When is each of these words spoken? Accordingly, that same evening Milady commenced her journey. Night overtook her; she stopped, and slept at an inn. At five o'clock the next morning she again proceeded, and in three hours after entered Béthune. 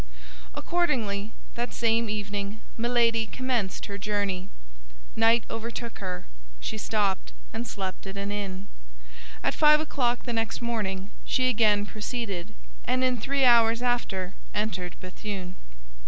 Accordingly, 0.55 1.31
that 1.53 1.75
same 1.75 2.09
evening 2.09 2.59
Milady 2.75 3.27
commenced 3.27 3.85
her 3.85 3.99
journey. 3.99 4.49
Night 5.15 5.43
overtook 5.47 5.99
her; 5.99 6.25
she 6.59 6.75
stopped, 6.79 7.33
and 7.53 7.67
slept 7.67 8.07
at 8.07 8.17
an 8.17 8.31
inn. 8.31 8.65
At 9.43 9.53
five 9.53 9.79
o'clock 9.79 10.23
the 10.23 10.33
next 10.33 10.59
morning 10.59 11.11
she 11.23 11.49
again 11.49 11.85
proceeded, 11.85 12.55
and 12.83 13.03
in 13.03 13.17
three 13.21 13.45
hours 13.45 13.83
after 13.83 14.33
entered 14.55 14.95
Béthune. 15.03 15.53